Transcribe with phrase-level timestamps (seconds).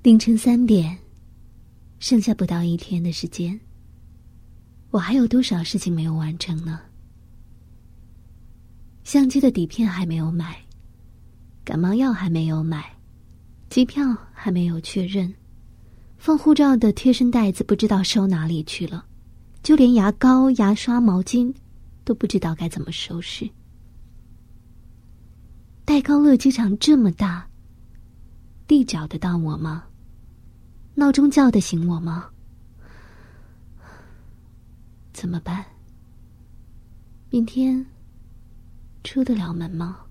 [0.00, 0.96] 凌晨三点，
[1.98, 3.58] 剩下不到一天的时间，
[4.92, 6.80] 我还有多少事情没有完成呢？
[9.02, 10.56] 相机的底片还没有买，
[11.64, 12.96] 感冒药还没有买，
[13.70, 15.34] 机票还没有确认，
[16.16, 19.04] 放护照的贴身袋子不知道收哪里去了，
[19.64, 21.52] 就连牙膏、牙刷、毛巾
[22.04, 23.50] 都不知道该怎么收拾。
[25.84, 27.50] 戴高乐机场这么大，
[28.68, 29.86] 地找得到我吗？
[30.94, 32.28] 闹钟叫得醒我吗？
[35.10, 35.64] 怎么办？
[37.30, 37.86] 明天
[39.02, 40.07] 出得了门吗？